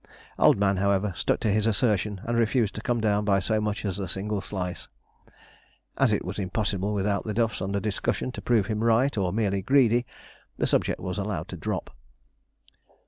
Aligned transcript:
Old 0.39 0.57
Man, 0.57 0.77
however, 0.77 1.13
stuck 1.15 1.39
to 1.41 1.51
his 1.51 1.67
assertion 1.67 2.21
and 2.23 2.35
refused 2.35 2.73
to 2.73 2.81
come 2.81 2.99
down 3.01 3.23
by 3.23 3.37
so 3.37 3.61
much 3.61 3.85
as 3.85 3.99
a 3.99 4.07
single 4.07 4.41
slice. 4.41 4.87
As 5.95 6.11
it 6.11 6.25
was 6.25 6.39
impossible 6.39 6.91
without 6.91 7.23
the 7.23 7.35
duffs 7.35 7.61
under 7.61 7.79
discussion 7.79 8.31
to 8.31 8.41
prove 8.41 8.65
him 8.65 8.83
right 8.83 9.15
or 9.15 9.31
merely 9.31 9.61
greedy, 9.61 10.07
the 10.57 10.65
subject 10.65 10.99
was 10.99 11.19
allowed 11.19 11.47
to 11.49 11.55
drop. 11.55 11.95